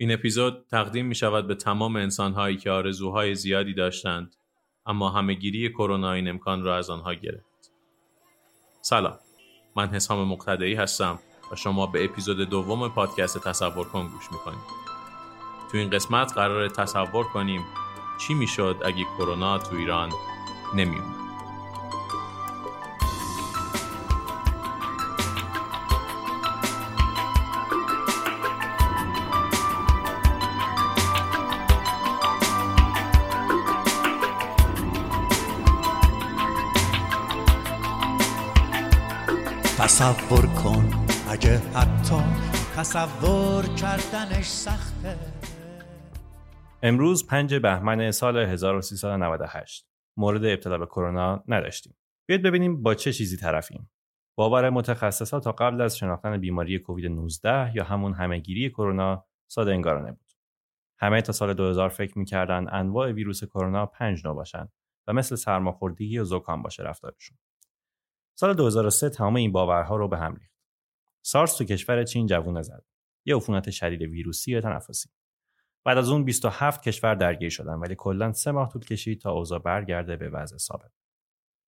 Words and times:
این 0.00 0.12
اپیزود 0.12 0.66
تقدیم 0.70 1.06
می 1.06 1.14
شود 1.14 1.46
به 1.46 1.54
تمام 1.54 1.96
انسانهایی 1.96 2.56
که 2.56 2.70
آرزوهای 2.70 3.34
زیادی 3.34 3.74
داشتند 3.74 4.36
اما 4.86 5.10
همهگیری 5.10 5.68
کرونا 5.68 6.12
این 6.12 6.28
امکان 6.28 6.62
را 6.62 6.76
از 6.76 6.90
آنها 6.90 7.14
گرفت. 7.14 7.72
سلام 8.82 9.18
من 9.76 9.88
حسام 9.88 10.28
مقتدی 10.28 10.74
هستم 10.74 11.18
و 11.52 11.56
شما 11.56 11.86
به 11.86 12.04
اپیزود 12.04 12.40
دوم 12.40 12.88
پادکست 12.88 13.48
تصور 13.48 13.88
کن 13.88 14.08
گوش 14.08 14.32
می‌کنید. 14.32 14.78
تو 15.72 15.78
این 15.78 15.90
قسمت 15.90 16.32
قرار 16.32 16.68
تصور 16.68 17.24
کنیم 17.24 17.64
چی 18.18 18.34
می‌شد 18.34 18.76
اگه 18.84 19.04
کرونا 19.18 19.58
تو 19.58 19.76
ایران 19.76 20.12
نمیومد. 20.74 21.27
تصور 39.98 40.46
کن 40.46 40.90
اگه 41.28 41.58
حتی 41.58 42.22
تصور 42.76 43.62
کردنش 43.62 44.46
سخته 44.46 45.18
امروز 46.82 47.26
5 47.26 47.54
بهمن 47.54 48.10
سال 48.10 48.36
1398 48.36 49.86
مورد 50.16 50.44
ابتلا 50.44 50.78
به 50.78 50.86
کرونا 50.86 51.44
نداشتیم. 51.48 51.96
بیاید 52.28 52.42
ببینیم 52.42 52.82
با 52.82 52.94
چه 52.94 53.12
چیزی 53.12 53.36
طرفیم. 53.36 53.90
باور 54.36 54.70
متخصصا 54.70 55.40
تا 55.40 55.52
قبل 55.52 55.80
از 55.80 55.98
شناختن 55.98 56.40
بیماری 56.40 56.78
کووید 56.78 57.06
19 57.06 57.76
یا 57.76 57.84
همون 57.84 58.14
همهگیری 58.14 58.70
کرونا 58.70 59.26
ساده 59.50 59.72
انگارانه 59.72 60.12
بود. 60.12 60.32
همه 60.98 61.22
تا 61.22 61.32
سال 61.32 61.54
2000 61.54 61.88
فکر 61.88 62.18
می‌کردن 62.18 62.66
انواع 62.70 63.10
ویروس 63.12 63.44
کرونا 63.44 63.86
پنج 63.86 64.26
نوع 64.26 64.34
باشن 64.34 64.68
و 65.06 65.12
مثل 65.12 65.36
سرماخوردگی 65.36 66.18
و 66.18 66.24
زکام 66.24 66.62
باشه 66.62 66.82
رفتارشون. 66.82 67.38
سال 68.40 68.54
2003 68.54 69.10
تمام 69.10 69.36
این 69.36 69.52
باورها 69.52 69.96
رو 69.96 70.08
به 70.08 70.18
هم 70.18 70.34
ریخت. 70.34 70.54
سارس 71.22 71.56
تو 71.56 71.64
کشور 71.64 72.04
چین 72.04 72.26
جوونه 72.26 72.62
زد. 72.62 72.84
یه 73.24 73.36
عفونت 73.36 73.70
شدید 73.70 74.02
ویروسی 74.02 74.52
یا 74.52 74.60
تنفسی. 74.60 75.10
بعد 75.84 75.98
از 75.98 76.08
اون 76.08 76.24
27 76.24 76.82
کشور 76.82 77.14
درگیر 77.14 77.50
شدن 77.50 77.74
ولی 77.74 77.94
کلا 77.98 78.32
سه 78.32 78.50
ماه 78.50 78.72
طول 78.72 78.84
کشید 78.84 79.20
تا 79.20 79.32
اوضاع 79.32 79.58
برگرده 79.58 80.16
به 80.16 80.28
وضع 80.28 80.56
ثابت. 80.56 80.90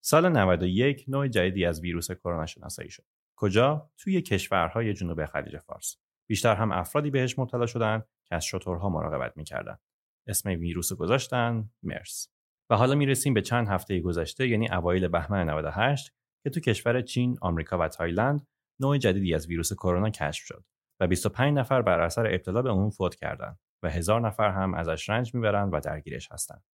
سال 0.01 0.29
91 0.29 1.05
نوع 1.09 1.29
جدیدی 1.29 1.65
از 1.65 1.81
ویروس 1.81 2.11
کرونا 2.11 2.47
شناسایی 2.47 2.91
شد. 2.91 3.05
کجا؟ 3.37 3.91
توی 3.99 4.23
کشورهای 4.23 4.95
جنوب 4.95 5.25
خلیج 5.25 5.57
فارس. 5.57 5.97
بیشتر 6.27 6.55
هم 6.55 6.73
افرادی 6.73 7.11
بهش 7.11 7.39
مبتلا 7.39 7.67
شدن 7.67 8.03
که 8.25 8.35
از 8.35 8.45
شترها 8.45 8.89
مراقبت 8.89 9.37
می‌کردن. 9.37 9.79
اسم 10.27 10.51
ویروس 10.51 10.93
گذاشتن 10.93 11.71
مرس. 11.83 12.29
و 12.71 12.77
حالا 12.77 12.95
می‌رسیم 12.95 13.35
به 13.35 13.43
چند 13.43 13.69
هفته 13.69 14.01
گذشته 14.01 14.49
یعنی 14.49 14.69
اوایل 14.73 15.09
بهمن 15.09 15.49
98 15.49 16.20
که 16.45 16.51
تو 16.51 16.61
کشور 16.61 17.01
چین، 17.01 17.39
آمریکا 17.41 17.79
و 17.79 17.89
تایلند 17.89 18.47
نوع 18.81 18.99
جدیدی 18.99 19.35
از 19.35 19.47
ویروس 19.47 19.73
کرونا 19.73 20.11
کشف 20.11 20.45
شد 20.45 20.65
و 21.01 21.07
25 21.07 21.59
نفر 21.59 21.83
بر 21.83 22.01
اثر 22.01 22.27
ابتلا 22.27 22.63
به 22.63 22.71
اون 22.71 22.91
فوت 22.91 23.15
کردند 23.15 23.59
و 23.83 23.91
هزار 23.91 24.21
نفر 24.21 24.51
هم 24.51 24.75
ازش 24.75 25.11
رنج 25.11 25.35
می‌برند 25.35 25.75
و 25.75 25.81
درگیرش 25.81 26.33
هستند. 26.33 26.65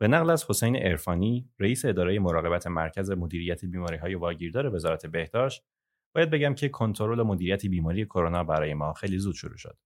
به 0.00 0.08
نقل 0.08 0.30
از 0.30 0.44
حسین 0.50 0.76
عرفانی، 0.76 1.50
رئیس 1.58 1.84
اداره 1.84 2.18
مراقبت 2.18 2.66
مرکز 2.66 3.10
مدیریت 3.10 3.64
بیماری 3.64 3.96
های 3.96 4.14
واگیردار 4.14 4.74
وزارت 4.74 5.06
بهداشت، 5.06 5.64
باید 6.14 6.30
بگم 6.30 6.54
که 6.54 6.68
کنترل 6.68 7.22
مدیریت 7.22 7.66
بیماری 7.66 8.04
کرونا 8.04 8.44
برای 8.44 8.74
ما 8.74 8.92
خیلی 8.92 9.18
زود 9.18 9.34
شروع 9.34 9.56
شد. 9.56 9.78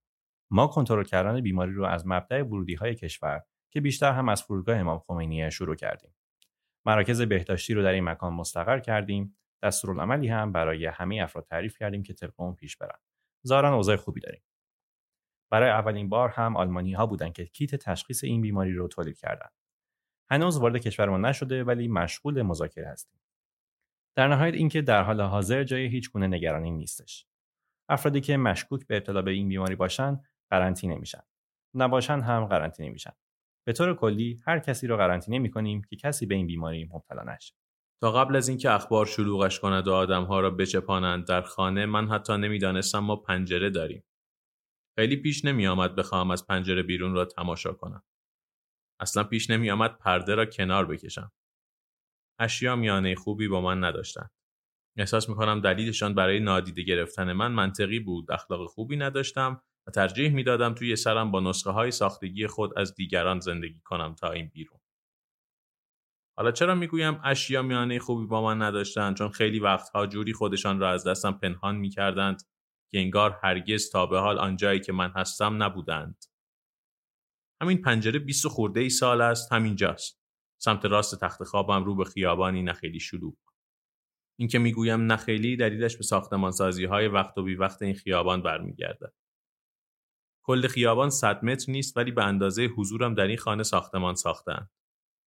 ما 0.51 0.67
کنترل 0.67 1.05
کردن 1.05 1.41
بیماری 1.41 1.73
رو 1.73 1.85
از 1.85 2.07
مبدأ 2.07 2.45
ورودی 2.45 2.75
های 2.75 2.95
کشور 2.95 3.43
که 3.73 3.81
بیشتر 3.81 4.13
هم 4.13 4.29
از 4.29 4.43
فرودگاه 4.43 4.77
امام 4.77 4.99
خمینی 4.99 5.51
شروع 5.51 5.77
کردیم. 5.77 6.15
مراکز 6.87 7.23
بهداشتی 7.23 7.75
رو 7.75 7.83
در 7.83 7.93
این 7.93 8.05
مکان 8.05 8.33
مستقر 8.33 8.79
کردیم. 8.79 9.37
دستورالعملی 9.63 10.29
هم 10.29 10.53
برای 10.53 10.87
همه 10.87 11.21
افراد 11.23 11.45
تعریف 11.45 11.79
کردیم 11.79 12.03
که 12.03 12.15
طبق 12.15 12.41
اون 12.41 12.55
پیش 12.55 12.77
برن. 12.77 12.99
ظاهرا 13.47 13.75
اوضاع 13.75 13.97
خوبی 13.97 14.21
داریم. 14.21 14.43
برای 15.51 15.71
اولین 15.71 16.09
بار 16.09 16.29
هم 16.29 16.57
آلمانی 16.57 16.93
ها 16.93 17.07
بودن 17.07 17.33
که 17.33 17.47
کیت 17.47 17.75
تشخیص 17.75 18.25
این 18.25 18.41
بیماری 18.41 18.73
رو 18.73 18.89
تولید 18.89 19.19
کردن. 19.19 19.49
هنوز 20.31 20.59
وارد 20.59 20.77
کشور 20.77 21.09
ما 21.09 21.19
نشده 21.19 21.65
ولی 21.65 21.89
مشغول 21.89 22.43
مذاکره 22.43 22.89
هستیم. 22.89 23.21
در 24.17 24.29
نهایت 24.29 24.55
اینکه 24.55 24.83
در 24.83 25.03
حال 25.03 25.21
حاضر 25.21 25.65
جای 25.65 25.87
هیچ 25.87 26.11
گونه 26.11 26.27
نگرانی 26.27 26.71
نیستش. 26.71 27.27
افرادی 27.89 28.21
که 28.21 28.37
مشکوک 28.37 28.87
به 28.87 28.97
ابتلا 28.97 29.23
به 29.23 29.31
این 29.31 29.49
بیماری 29.49 29.77
باشن 29.77 30.21
قرنطینه 30.51 30.95
میشن. 30.95 31.23
نباشن 31.75 32.21
هم 32.21 32.47
قرنطینه 32.47 32.91
میشن. 32.91 33.13
به 33.67 33.73
طور 33.73 33.95
کلی 33.95 34.41
هر 34.47 34.59
کسی 34.59 34.87
رو 34.87 34.97
قرنطینه 34.97 35.39
می‌کنیم 35.39 35.83
که 35.83 35.97
کسی 35.97 36.27
به 36.27 36.35
این 36.35 36.47
بیماری 36.47 36.89
مبتلا 36.93 37.35
نشه. 37.35 37.55
تا 38.03 38.13
قبل 38.13 38.37
از 38.37 38.49
اینکه 38.49 38.71
اخبار 38.71 39.07
شلوغش 39.07 39.61
کند 39.61 39.89
و 39.89 39.93
آدمها 39.93 40.41
را 40.41 40.51
بچپانند 40.51 41.27
در 41.27 41.43
خانه 41.43 41.87
من 41.87 42.09
حتی 42.09 42.37
نمی‌دانستم 42.37 42.99
ما 42.99 43.17
پنجره 43.17 43.71
داریم. 43.71 44.05
خیلی 44.99 45.17
پیش 45.17 45.45
نمی 45.45 45.67
آمد 45.67 45.95
بخواهم 45.95 46.31
از 46.31 46.47
پنجره 46.47 46.83
بیرون 46.83 47.15
را 47.15 47.25
تماشا 47.25 47.73
کنم. 47.73 48.03
اصلا 49.01 49.25
پیش 49.25 49.51
نمی 49.51 49.71
آمد 49.71 49.99
پرده 49.99 50.35
را 50.35 50.47
کنار 50.47 50.87
بکشم. 50.87 51.33
اشیا 52.39 52.77
میانه 52.77 53.15
خوبی 53.15 53.49
با 53.49 53.61
من 53.61 53.85
نداشتند. 53.85 54.31
احساس 54.97 55.29
می 55.29 55.35
کنم 55.35 55.61
دلیلشان 55.61 56.15
برای 56.15 56.41
نادیده 56.41 56.83
گرفتن 56.83 57.33
من 57.33 57.53
منطقی 57.53 58.01
بود. 58.01 58.33
اخلاق 58.33 58.67
خوبی 58.67 58.97
نداشتم. 58.97 59.63
و 59.87 59.91
ترجیح 59.91 60.31
می‌دادم 60.31 60.75
توی 60.75 60.97
سرم 60.97 61.31
با 61.31 61.41
نسخه 61.41 61.71
های 61.71 61.91
ساختگی 61.91 62.47
خود 62.47 62.79
از 62.79 62.95
دیگران 62.95 63.41
زندگی 63.41 63.81
کنم 63.85 64.15
تا 64.15 64.33
این 64.33 64.49
بیرون. 64.49 64.81
حالا 66.37 66.53
چرا 66.53 66.75
می‌گویم 66.75 67.21
اشیا 67.25 67.63
میانه 67.63 67.99
خوبی 67.99 68.27
با 68.27 68.43
من 68.43 68.63
نداشتند 68.63 69.17
چون 69.17 69.29
خیلی 69.29 69.59
وقتها 69.59 70.07
جوری 70.07 70.33
خودشان 70.33 70.81
را 70.81 70.91
از 70.91 71.07
دستم 71.07 71.33
پنهان 71.33 71.77
می‌کردند 71.77 72.43
که 72.91 72.99
انگار 72.99 73.39
هرگز 73.43 73.91
تا 73.91 74.07
به 74.07 74.19
حال 74.19 74.39
آنجایی 74.39 74.81
که 74.81 74.93
من 74.93 75.11
هستم 75.11 75.63
نبودند. 75.63 76.25
همین 77.63 77.83
پنجره 77.83 78.19
20 78.19 78.47
خورده 78.47 78.81
ای 78.81 78.91
سال 78.91 79.21
است 79.21 79.53
همینجاست. 79.53 80.23
سمت 80.63 80.85
راست 80.85 81.21
تخت 81.21 81.45
خوابم 81.45 81.85
رو 81.85 81.97
به 81.97 82.05
خیابانی 82.05 82.63
نخیلی 82.63 83.01
شلوغ. 83.01 83.37
اینکه 84.39 84.59
می‌گویم 84.59 85.13
نخیلی 85.13 85.57
دلیلش 85.57 85.97
به 85.97 86.03
ساختمانسازی 86.03 86.85
های 86.85 87.09
وقت 87.09 87.39
و 87.39 87.43
بی 87.43 87.55
وقت 87.55 87.83
این 87.83 87.95
خیابان 87.95 88.43
برمیگردد. 88.43 89.13
کل 90.45 90.69
خیابان 90.69 91.11
100 91.11 91.45
متر 91.45 91.73
نیست 91.73 91.97
ولی 91.97 92.11
به 92.11 92.25
اندازه 92.25 92.65
حضورم 92.65 93.15
در 93.15 93.27
این 93.27 93.37
خانه 93.37 93.63
ساختمان 93.63 94.15
ساختن. 94.15 94.69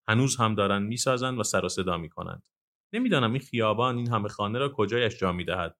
هنوز 0.07 0.37
هم 0.37 0.55
دارن 0.55 0.83
می‌سازن 0.83 1.35
و 1.35 1.43
سر 1.43 1.65
و 1.65 1.69
صدا 1.69 1.97
می‌کنند. 1.97 2.47
نمی‌دانم 2.93 3.31
این 3.31 3.41
خیابان 3.41 3.97
این 3.97 4.09
همه 4.09 4.29
خانه 4.29 4.59
را 4.59 4.69
کجایش 4.69 5.17
جا 5.17 5.31
می‌دهد. 5.31 5.77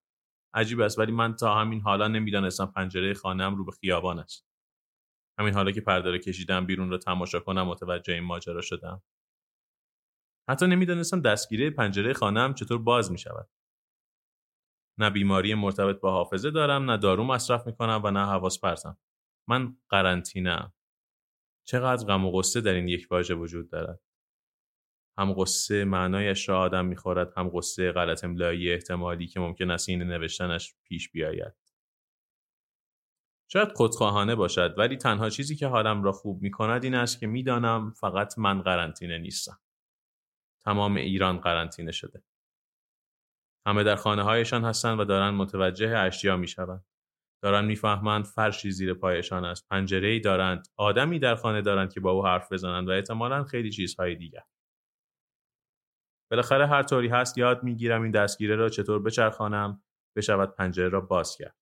عجیب 0.53 0.81
است 0.81 0.99
ولی 0.99 1.11
من 1.11 1.35
تا 1.35 1.55
همین 1.55 1.81
حالا 1.81 2.07
نمی‌دانستم 2.07 2.65
پنجره 2.65 3.13
خانهام 3.13 3.55
رو 3.55 3.65
به 3.65 3.71
خیابان 3.71 4.19
است. 4.19 4.47
همین 5.39 5.53
حالا 5.53 5.71
که 5.71 5.81
پرده 5.81 6.19
کشیدم 6.19 6.65
بیرون 6.65 6.89
را 6.89 6.97
تماشا 6.97 7.39
کنم 7.39 7.67
متوجه 7.67 8.13
این 8.13 8.23
ماجرا 8.23 8.61
شدم. 8.61 9.03
حتی 10.49 10.67
نمی‌دانستم 10.67 11.21
دستگیره 11.21 11.69
پنجره 11.69 12.13
خانهام 12.13 12.53
چطور 12.53 12.77
باز 12.77 13.11
می 13.11 13.17
شود. 13.17 13.49
نه 14.99 15.09
بیماری 15.09 15.53
مرتبط 15.53 15.99
با 15.99 16.11
حافظه 16.11 16.51
دارم 16.51 16.91
نه 16.91 16.97
دارو 16.97 17.23
مصرف 17.23 17.67
می 17.67 17.75
کنم 17.75 18.01
و 18.03 18.11
نه 18.11 18.25
حواس 18.25 18.59
پرتم. 18.59 18.97
من 19.47 19.77
قرنطینه 19.89 20.73
چقدر 21.67 22.05
غم 22.05 22.25
و 22.25 22.31
غصه 22.31 22.61
در 22.61 22.73
این 22.73 22.87
یک 22.87 23.07
واژه 23.11 23.35
وجود 23.35 23.69
دارد. 23.69 23.99
هم 25.17 25.33
غصه 25.33 25.85
معنایش 25.85 26.49
را 26.49 26.59
آدم 26.59 26.85
می‌خورد 26.85 27.37
هم 27.37 27.49
غصه 27.49 27.91
غلط 27.91 28.23
املایی 28.23 28.73
احتمالی 28.73 29.27
که 29.27 29.39
ممکن 29.39 29.71
است 29.71 29.89
این 29.89 30.03
نوشتنش 30.03 30.75
پیش 30.83 31.11
بیاید. 31.11 31.53
شاید 33.47 33.71
خودخواهانه 33.71 34.35
باشد 34.35 34.75
ولی 34.77 34.97
تنها 34.97 35.29
چیزی 35.29 35.55
که 35.55 35.67
حالم 35.67 36.03
را 36.03 36.11
خوب 36.11 36.41
می 36.41 36.51
کند 36.51 36.83
این 36.83 36.95
است 36.95 37.19
که 37.19 37.27
می‌دانم 37.27 37.91
فقط 37.91 38.37
من 38.37 38.61
قرنطینه 38.61 39.17
نیستم. 39.17 39.59
تمام 40.65 40.95
ایران 40.95 41.37
قرنطینه 41.37 41.91
شده. 41.91 42.23
همه 43.67 43.83
در 43.83 43.95
خانه 43.95 44.23
هایشان 44.23 44.65
هستند 44.65 44.99
و 44.99 45.05
دارند 45.05 45.33
متوجه 45.33 45.97
اشیا 45.97 46.37
می 46.37 46.47
شوند. 46.47 46.85
دارن 47.45 47.65
می‌فهمند 47.65 48.25
فرشی 48.25 48.71
زیر 48.71 48.93
پایشان 48.93 49.45
است. 49.45 49.67
پنجره 49.69 50.07
ای 50.07 50.19
دارند. 50.19 50.67
آدمی 50.77 51.19
در 51.19 51.35
خانه 51.35 51.61
دارند 51.61 51.93
که 51.93 51.99
با 51.99 52.11
او 52.11 52.25
حرف 52.25 52.51
بزنند 52.51 52.87
و 52.87 52.91
احتمالا 52.91 53.43
خیلی 53.43 53.71
چیزهای 53.71 54.15
دیگر. 54.15 54.43
بالاخره 56.31 56.67
هر 56.67 56.83
طوری 56.83 57.07
هست 57.07 57.37
یاد 57.37 57.63
می‌گیرم 57.63 58.01
این 58.01 58.11
دستگیره 58.11 58.55
را 58.55 58.69
چطور 58.69 59.01
بچرخانم. 59.01 59.83
بشود 60.17 60.55
پنجره 60.55 60.89
را 60.89 61.01
باز 61.01 61.37
کرد. 61.37 61.55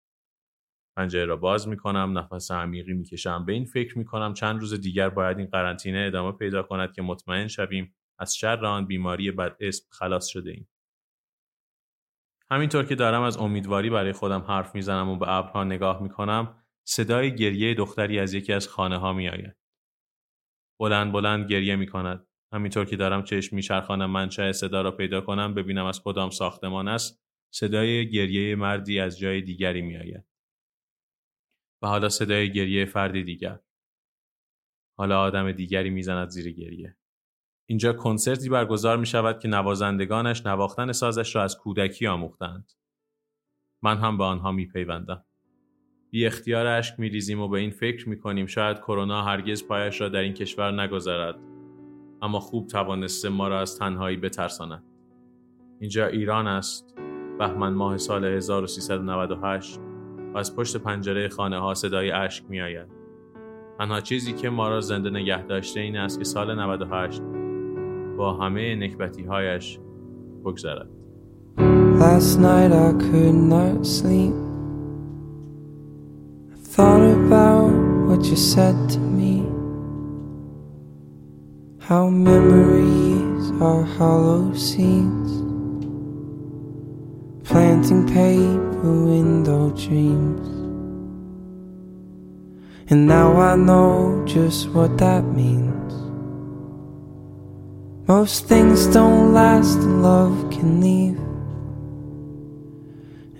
پنجره 0.98 1.26
را 1.26 1.36
باز 1.36 1.68
می‌کنم 1.68 2.18
نفس 2.18 2.52
عمیقی 2.52 2.94
می‌کشم. 2.94 3.46
به 3.46 3.54
این 3.54 3.66
فکر 3.66 3.98
می‌کنم 3.98 4.34
چند 4.34 4.60
روز 4.60 4.82
دیگر 4.82 5.10
باید 5.10 5.38
این 5.38 5.48
قرنطینه 5.48 6.00
ادامه 6.08 6.32
پیدا 6.38 6.64
کند 6.64 6.94
که 6.94 7.02
مطمئن 7.02 7.48
شویم 7.48 7.96
از 8.20 8.36
شر 8.36 8.66
آن 8.66 8.86
بیماری 8.86 9.32
بد 9.32 9.58
اسم 9.60 9.86
خلاص 9.92 10.28
شده 10.28 10.52
ایم. 10.52 10.70
همینطور 12.52 12.86
که 12.86 12.96
دارم 12.96 13.22
از 13.22 13.38
امیدواری 13.38 13.90
برای 13.90 14.12
خودم 14.12 14.42
حرف 14.42 14.76
می‌زنم 14.76 15.10
و 15.10 15.18
به 15.18 15.30
ابرها 15.30 15.64
نگاه 15.64 16.04
می‌کنم 16.04 16.64
صدای 16.88 17.36
گریه 17.36 17.74
دختری 17.74 18.20
از 18.20 18.34
یکی 18.34 18.54
از 18.54 18.68
خانه 18.68 18.98
ها 18.98 19.14
می 19.14 19.30
آید. 19.30 19.56
بلند 20.80 21.12
بلند 21.12 21.52
گریه 21.52 21.76
می 21.76 21.88
کند. 21.88 22.28
همینطور 22.54 22.86
که 22.86 22.96
دارم 22.96 23.24
چشم 23.24 23.56
میچرخانم 23.56 24.10
منشأ 24.10 24.52
صدا 24.52 24.82
را 24.82 24.92
پیدا 24.92 25.22
کنم 25.22 25.54
ببینم 25.54 25.86
از 25.86 26.04
کدام 26.04 26.30
ساختمان 26.30 26.88
است 26.88 27.24
صدای 27.54 28.10
گریه 28.10 28.56
مردی 28.56 29.00
از 29.00 29.20
جای 29.20 29.42
دیگری 29.42 29.82
می 29.82 29.98
آید. 29.98 30.26
و 31.82 31.88
حالا 31.88 32.10
صدای 32.10 32.52
گریه 32.52 32.86
فردی 32.86 33.24
دیگر. 33.24 33.60
حالا 34.98 35.22
آدم 35.22 35.52
دیگری 35.52 35.90
می‌زند 35.90 36.30
زیر 36.30 36.52
گریه. 36.52 36.98
اینجا 37.66 37.94
کنسرتی 37.94 38.50
برگزار 38.50 38.98
می 38.98 39.06
شود 39.06 39.40
که 39.40 39.48
نوازندگانش 39.48 40.46
نواختن 40.46 40.92
سازش 40.92 41.36
را 41.36 41.44
از 41.44 41.58
کودکی 41.58 42.08
آموختند. 42.08 42.72
من 43.82 43.98
هم 43.98 44.18
به 44.18 44.24
آنها 44.24 44.52
می 44.52 44.66
پیوندم. 44.66 45.26
بی 46.12 46.26
اختیار 46.26 46.68
اشک 46.68 47.00
می 47.00 47.10
ریزیم 47.10 47.42
و 47.42 47.48
به 47.48 47.60
این 47.60 47.72
فکر 47.72 48.10
می 48.10 48.20
کنیم 48.20 48.46
شاید 48.46 48.78
کرونا 48.78 49.24
هرگز 49.24 49.68
پایش 49.68 50.02
را 50.02 50.10
در 50.10 50.20
این 50.20 50.34
کشور 50.34 50.82
نگذرد. 50.82 51.36
اما 52.22 52.40
خوب 52.40 52.68
توانسته 52.68 53.30
ما 53.30 53.48
را 53.48 53.60
از 53.60 53.80
تنهایی 53.80 54.18
بترساند. 54.18 54.84
اینجا 55.80 56.08
ایران 56.08 56.48
است. 56.48 56.96
بهمن 57.40 57.74
ماه 57.74 57.98
سال 57.98 58.26
1398 58.26 59.80
و 60.34 60.38
از 60.38 60.56
پشت 60.56 60.78
پنجره 60.78 61.30
خانه 61.30 61.60
ها 61.60 61.74
صدای 61.74 62.12
اشک 62.12 62.44
می 62.50 62.62
آید. 62.62 62.88
تنها 63.78 64.02
چیزی 64.02 64.34
که 64.34 64.50
ما 64.50 64.70
را 64.70 64.82
زنده 64.82 65.10
نگه 65.10 65.44
داشته 65.44 65.80
این 65.80 65.98
است 65.98 66.20
که 66.20 66.26
سال 66.26 66.60
98 66.60 67.22
با 68.17 68.33
همه 68.33 68.75
نکبتی 68.75 69.23
هایش 69.23 69.81
بگذرد. 70.45 70.89
Last 71.99 72.39
night 72.39 72.73
I 72.73 72.93
could 73.07 73.35
not 73.35 73.85
sleep. 73.85 74.35
I 76.55 76.59
thought 76.75 77.05
about 77.21 77.73
what 78.07 78.25
you 78.31 78.37
said 78.37 78.77
to 78.95 79.01
me. 79.19 79.35
How 81.89 82.09
memories 82.09 83.51
are 83.61 83.83
hollow 83.83 84.55
seeds. 84.55 85.33
Planting 87.49 88.07
paper 88.07 88.93
window 89.13 89.71
dreams. 89.71 90.49
And 92.91 93.07
now 93.07 93.29
I 93.51 93.57
know 93.57 94.23
just 94.25 94.69
what 94.71 94.97
that 94.99 95.25
means. 95.25 96.02
Most 98.08 98.50
things 98.50 98.86
don't 98.88 99.34
last 99.34 99.78
and 99.78 100.04
love 100.04 100.52
can 100.52 100.82
leave. 100.82 101.18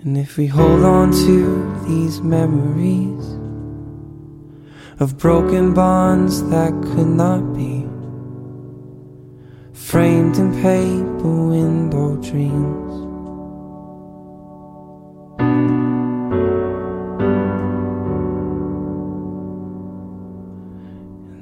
And 0.02 0.16
if 0.16 0.38
we 0.38 0.46
hold 0.46 0.82
on 0.82 1.12
to 1.12 1.84
these 1.86 2.22
memories 2.22 3.26
of 5.00 5.18
broken 5.18 5.74
bonds 5.74 6.48
that 6.48 6.72
could 6.82 7.08
not 7.08 7.52
be, 7.52 7.86
framed 9.74 10.38
in 10.38 10.54
paper 10.62 11.48
window 11.48 12.16
dreams. 12.22 12.92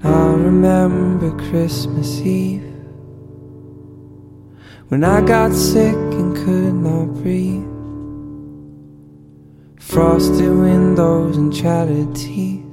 And 0.02 0.12
I 0.12 0.32
remember 0.32 1.30
Christmas 1.50 2.18
Eve 2.18 2.71
when 4.92 5.04
I 5.04 5.22
got 5.22 5.54
sick 5.54 5.94
and 5.94 6.36
could 6.36 6.74
not 6.74 7.06
breathe. 7.22 7.64
Frosted 9.80 10.54
windows 10.54 11.38
and 11.38 11.50
chattered 11.50 12.14
teeth. 12.14 12.66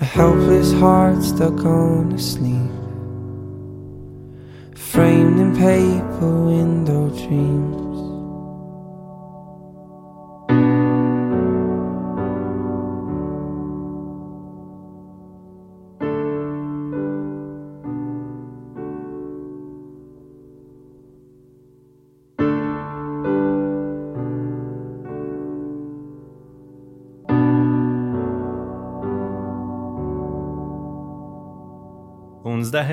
A 0.00 0.04
helpless 0.06 0.72
heart 0.72 1.22
stuck 1.22 1.62
on 1.66 2.12
a 2.12 2.18
sleeve. 2.18 2.72
Framed 4.78 5.38
in 5.38 5.54
paper 5.54 6.44
window 6.46 7.10
dreams. 7.10 7.89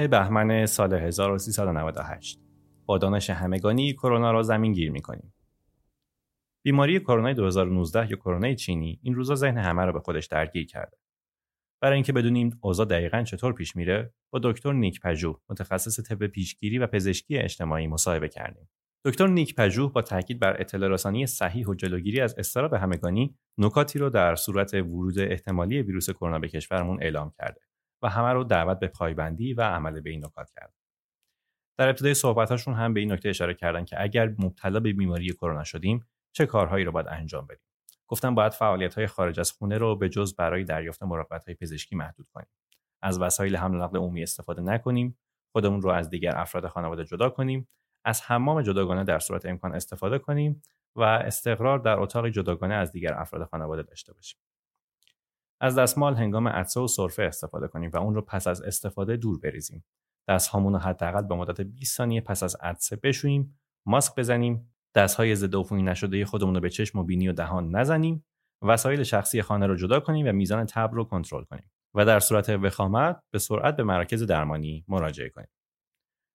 بهمن 0.07 0.65
سال 0.65 0.94
1398 0.94 2.39
با 2.85 2.97
دانش 2.97 3.29
همگانی 3.29 3.94
کرونا 3.94 4.31
را 4.31 4.44
زمین 4.44 4.73
گیر 4.73 4.91
می‌کنیم. 4.91 5.33
بیماری 6.63 6.99
کرونا 6.99 7.33
2019 7.33 8.11
یا 8.11 8.17
کرونا 8.17 8.53
چینی 8.53 8.99
این 9.03 9.15
روزا 9.15 9.35
ذهن 9.35 9.57
همه 9.57 9.85
را 9.85 9.91
به 9.91 9.99
خودش 9.99 10.25
درگیر 10.25 10.65
کرده. 10.65 10.97
برای 11.81 11.94
اینکه 11.95 12.13
بدونیم 12.13 12.57
اوضاع 12.61 12.85
دقیقا 12.85 13.23
چطور 13.23 13.53
پیش 13.53 13.75
میره 13.75 14.13
با 14.29 14.39
دکتر 14.44 14.73
نیک 14.73 15.01
پژوه 15.01 15.39
متخصص 15.49 15.99
طب 15.99 16.27
پیشگیری 16.27 16.79
و 16.79 16.88
پزشکی 16.88 17.38
اجتماعی 17.38 17.88
مصاحبه 17.88 18.27
کردیم. 18.27 18.69
دکتر 19.05 19.27
نیک 19.27 19.55
پژوه 19.55 19.91
با 19.91 20.01
تاکید 20.01 20.39
بر 20.39 20.61
اطلاع 20.61 20.89
رسانی 20.89 21.27
صحیح 21.27 21.67
و 21.67 21.73
جلوگیری 21.73 22.21
از 22.21 22.35
اضطراب 22.38 22.73
همگانی 22.73 23.35
نکاتی 23.57 23.99
رو 23.99 24.09
در 24.09 24.35
صورت 24.35 24.73
ورود 24.73 25.19
احتمالی 25.19 25.81
ویروس 25.81 26.09
کرونا 26.09 26.39
به 26.39 26.47
کشورمون 26.47 27.03
اعلام 27.03 27.33
کرده. 27.38 27.67
و 28.01 28.09
همه 28.09 28.33
رو 28.33 28.44
دعوت 28.44 28.79
به 28.79 28.88
پایبندی 28.88 29.53
و 29.53 29.61
عمل 29.61 30.01
به 30.01 30.09
این 30.09 30.25
نکات 30.25 30.51
کرد. 30.55 30.73
در 31.77 31.89
ابتدای 31.89 32.13
صحبتاشون 32.13 32.73
هم 32.73 32.94
به 32.94 32.99
این 32.99 33.11
نکته 33.11 33.29
اشاره 33.29 33.53
کردن 33.53 33.85
که 33.85 34.01
اگر 34.01 34.35
مبتلا 34.39 34.79
به 34.79 34.94
بیماری 34.94 35.33
کرونا 35.33 35.63
شدیم 35.63 36.05
چه 36.31 36.45
کارهایی 36.45 36.85
رو 36.85 36.91
باید 36.91 37.07
انجام 37.09 37.45
بدیم. 37.47 37.67
گفتم 38.07 38.35
باید 38.35 38.53
فعالیت 38.53 38.95
های 38.95 39.07
خارج 39.07 39.39
از 39.39 39.51
خونه 39.51 39.77
رو 39.77 39.95
به 39.95 40.09
جز 40.09 40.35
برای 40.35 40.63
دریافت 40.63 41.03
مراقبت 41.03 41.45
های 41.45 41.55
پزشکی 41.55 41.95
محدود 41.95 42.27
کنیم. 42.33 42.47
از 43.01 43.21
وسایل 43.21 43.55
حمل 43.55 43.77
نقل 43.77 43.97
عمومی 43.97 44.23
استفاده 44.23 44.61
نکنیم، 44.61 45.17
خودمون 45.51 45.81
رو 45.81 45.89
از 45.89 46.09
دیگر 46.09 46.38
افراد 46.38 46.67
خانواده 46.67 47.05
جدا 47.05 47.29
کنیم، 47.29 47.67
از 48.05 48.21
حمام 48.21 48.61
جداگانه 48.61 49.03
در 49.03 49.19
صورت 49.19 49.45
امکان 49.45 49.75
استفاده 49.75 50.19
کنیم 50.19 50.61
و 50.95 51.01
استقرار 51.01 51.79
در 51.79 51.99
اتاق 51.99 52.29
جداگانه 52.29 52.73
از 52.73 52.91
دیگر 52.91 53.13
افراد 53.13 53.49
خانواده 53.49 53.83
داشته 53.83 54.13
باشیم. 54.13 54.39
از 55.62 55.77
دستمال 55.77 56.15
هنگام 56.15 56.48
عطسه 56.48 56.80
و 56.80 56.88
سرفه 56.88 57.24
استفاده 57.24 57.68
کنیم 57.68 57.92
و 57.94 57.98
اون 57.98 58.16
رو 58.16 58.21
پس 58.21 58.47
از 58.47 58.61
استفاده 58.61 59.18
دور 59.18 59.40
بریزیم. 59.40 59.85
دستهامون 60.30 60.73
رو 60.73 60.80
حداقل 60.80 61.21
به 61.21 61.35
مدت 61.35 61.61
20 61.61 61.97
ثانیه 61.97 62.21
پس 62.21 62.44
از 62.44 62.56
عطسه 62.56 62.95
بشوییم، 62.95 63.59
ماسک 63.85 64.16
بزنیم، 64.16 64.73
دستهای 64.95 65.35
ضد 65.35 65.56
عفونی 65.56 65.83
نشده 65.83 66.26
خودمون 66.26 66.56
رو 66.56 66.61
به 66.61 66.69
چشم 66.69 66.99
و 66.99 67.04
بینی 67.04 67.28
و 67.28 67.33
دهان 67.33 67.76
نزنیم، 67.76 68.26
وسایل 68.61 69.04
شخصی 69.04 69.42
خانه 69.42 69.68
رو 69.68 69.76
جدا 69.76 69.99
کنیم 69.99 70.28
و 70.28 70.31
میزان 70.31 70.66
تب 70.66 70.90
رو 70.94 71.04
کنترل 71.04 71.44
کنیم 71.44 71.71
و 71.95 72.06
در 72.06 72.19
صورت 72.19 72.49
وخامت 72.49 73.19
به 73.33 73.40
سرعت 73.40 73.76
به 73.76 73.83
مراکز 73.83 74.23
درمانی 74.23 74.85
مراجعه 74.87 75.30
کنیم. 75.30 75.47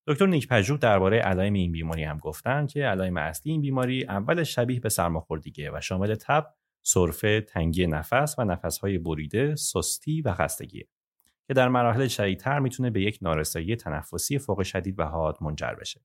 دکتر 0.09 0.27
نیک 0.27 0.49
پژوه 0.49 0.79
درباره 0.79 1.19
علائم 1.19 1.53
این 1.53 1.73
بیماری 1.73 2.05
هم 2.05 2.19
گفتن 2.19 2.67
که 2.67 2.85
علائم 2.85 3.17
اصلی 3.17 3.53
این 3.53 3.61
بیماری 3.61 4.05
اول 4.05 4.43
شبیه 4.43 4.81
به 4.81 4.89
سرماخوردگی 4.89 5.69
و 5.69 5.81
شامل 5.81 6.15
تب 6.15 6.55
سرفه، 6.83 7.41
تنگی 7.41 7.87
نفس 7.87 8.35
و 8.39 8.45
نفسهای 8.45 8.99
بریده، 8.99 9.57
سستی 9.57 10.23
و 10.23 10.35
خستگی 10.35 10.85
که 11.47 11.55
در 11.55 11.69
مراحل 11.69 12.07
شدیدتر 12.07 12.59
می‌تونه 12.59 12.91
به 12.91 13.03
یک 13.03 13.19
نارسایی 13.23 13.77
تنفسی 13.77 14.39
فوق 14.39 14.63
شدید 14.63 15.01
و 15.01 15.05
حاد 15.05 15.39
منجر 15.41 15.75
بشه. 15.75 16.01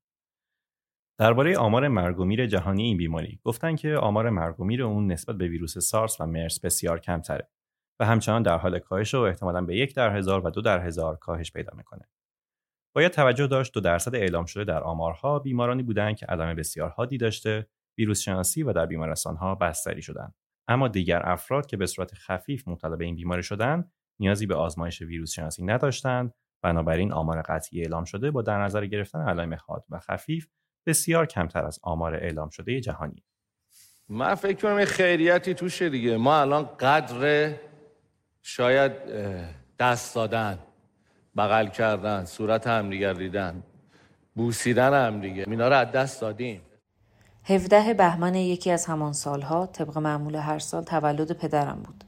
درباره 1.19 1.57
آمار 1.57 1.87
مرگ 1.87 2.19
و 2.19 2.25
میر 2.25 2.45
جهانی 2.45 2.83
این 2.83 2.97
بیماری 2.97 3.39
گفتن 3.43 3.75
که 3.75 3.95
آمار 3.95 4.29
مرگ 4.29 4.59
و 4.59 4.63
میر 4.63 4.83
اون 4.83 5.11
نسبت 5.11 5.35
به 5.35 5.47
ویروس 5.47 5.77
سارس 5.77 6.21
و 6.21 6.25
مرس 6.25 6.59
بسیار 6.59 6.99
کمتره 6.99 7.49
و 7.99 8.05
همچنان 8.05 8.43
در 8.43 8.57
حال 8.57 8.79
کاهش 8.79 9.13
و 9.13 9.19
احتمالا 9.19 9.61
به 9.61 9.77
یک 9.77 9.95
در 9.95 10.17
هزار 10.17 10.47
و 10.47 10.49
دو 10.49 10.61
در 10.61 10.85
هزار 10.85 11.15
کاهش 11.15 11.51
پیدا 11.51 11.73
می‌کنه. 11.77 12.09
باید 12.95 13.11
توجه 13.11 13.47
داشت 13.47 13.73
دو 13.73 13.79
درصد 13.79 14.15
اعلام 14.15 14.45
شده 14.45 14.63
در 14.63 14.83
آمارها 14.83 15.39
بیمارانی 15.39 15.83
بودند 15.83 16.17
که 16.17 16.25
علائم 16.25 16.55
بسیار 16.55 16.89
حادی 16.89 17.17
داشته، 17.17 17.67
ویروس 17.97 18.21
شناسی 18.21 18.63
و 18.63 18.73
در 18.73 18.85
بیمارستانها 18.85 19.55
بستری 19.55 20.01
شدند. 20.01 20.35
اما 20.67 20.87
دیگر 20.87 21.29
افراد 21.29 21.65
که 21.65 21.77
به 21.77 21.85
صورت 21.85 22.13
خفیف 22.13 22.67
مبتلا 22.67 22.95
به 22.95 23.05
این 23.05 23.15
بیماری 23.15 23.43
شدند 23.43 23.91
نیازی 24.19 24.45
به 24.45 24.55
آزمایش 24.55 25.01
ویروس 25.01 25.31
شناسی 25.31 25.65
نداشتند. 25.65 26.33
بنابراین 26.61 27.11
آمار 27.11 27.41
قطعی 27.41 27.81
اعلام 27.81 28.03
شده 28.03 28.31
با 28.31 28.41
در 28.41 28.63
نظر 28.63 28.85
گرفتن 28.85 29.29
علائم 29.29 29.57
حاد 29.67 29.85
و 29.89 29.99
خفیف 29.99 30.47
بسیار 30.85 31.25
کمتر 31.25 31.65
از 31.65 31.79
آمار 31.83 32.15
اعلام 32.15 32.49
شده 32.49 32.81
جهانی. 32.81 33.23
من 34.09 34.35
فکر 34.35 34.61
کنم 34.61 34.85
خیریتی 34.85 35.53
توشه 35.53 35.89
دیگه. 35.89 36.17
ما 36.17 36.41
الان 36.41 36.69
قدر 36.79 37.53
شاید 38.41 38.91
دست 39.79 40.15
دادن 40.15 40.59
بغل 41.37 41.67
کردن 41.67 42.25
صورت 42.25 42.67
همدیگر 42.67 43.13
دیدن 43.13 43.63
بوسیدن 44.35 45.07
همدیگه 45.07 45.43
اینا 45.47 45.67
رو 45.67 45.75
از 45.75 45.91
دست 45.91 46.21
دادیم. 46.21 46.61
17 47.49 47.93
بهمن 47.93 48.35
یکی 48.35 48.71
از 48.71 48.85
همان 48.85 49.13
سالها 49.13 49.65
طبق 49.65 49.97
معمول 49.97 50.35
هر 50.35 50.59
سال 50.59 50.83
تولد 50.83 51.31
پدرم 51.31 51.81
بود. 51.85 52.03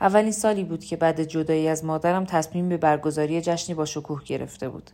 اولین 0.00 0.32
سالی 0.32 0.64
بود 0.64 0.84
که 0.84 0.96
بعد 0.96 1.22
جدایی 1.22 1.68
از 1.68 1.84
مادرم 1.84 2.24
تصمیم 2.24 2.68
به 2.68 2.76
برگزاری 2.76 3.40
جشنی 3.40 3.74
با 3.74 3.84
شکوه 3.84 4.24
گرفته 4.24 4.68
بود. 4.68 4.90